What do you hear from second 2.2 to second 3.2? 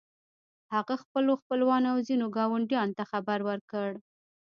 ګاونډيانو ته